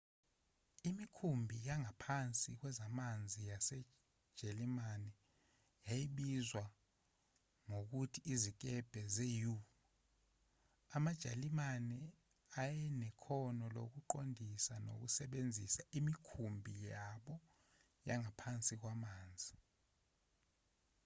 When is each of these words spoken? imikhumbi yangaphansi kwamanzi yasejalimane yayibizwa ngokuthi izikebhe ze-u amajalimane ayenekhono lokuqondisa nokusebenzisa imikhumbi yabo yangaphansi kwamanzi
imikhumbi 0.89 1.55
yangaphansi 1.67 2.49
kwamanzi 2.59 3.41
yasejalimane 3.51 5.11
yayibizwa 5.87 6.63
ngokuthi 7.67 8.19
izikebhe 8.33 9.01
ze-u 9.15 9.55
amajalimane 10.95 11.97
ayenekhono 12.61 13.65
lokuqondisa 13.75 14.73
nokusebenzisa 14.85 15.81
imikhumbi 15.97 16.73
yabo 16.91 17.35
yangaphansi 18.07 18.73
kwamanzi 18.81 19.55